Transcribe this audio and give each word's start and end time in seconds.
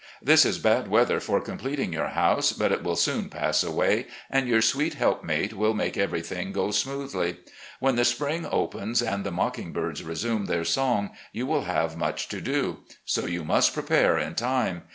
This 0.19 0.45
is 0.45 0.57
bad 0.57 0.87
weather 0.87 1.19
for 1.19 1.39
completing 1.39 1.93
your 1.93 2.07
house, 2.07 2.53
but 2.53 2.71
it 2.71 2.81
will 2.81 2.95
soon 2.95 3.29
pass 3.29 3.63
away, 3.63 4.07
and 4.31 4.47
your 4.47 4.59
sweet 4.59 4.95
helpmate 4.95 5.53
will 5.53 5.75
make 5.75 5.93
ever5rthing 5.93 6.53
go 6.53 6.71
smoothly. 6.71 7.37
When 7.79 7.97
the 7.97 8.03
spring 8.03 8.47
opens 8.51 9.03
and 9.03 9.23
the 9.23 9.29
mocking 9.29 9.73
birds 9.73 10.01
resume 10.01 10.47
their 10.47 10.65
song 10.65 11.11
you 11.31 11.45
will 11.45 11.65
have 11.65 11.97
much 11.97 12.29
to 12.29 12.41
do. 12.41 12.77
So 13.05 13.27
you 13.27 13.43
must 13.43 13.75
prepare 13.75 14.17
in 14.17 14.33
time. 14.33 14.85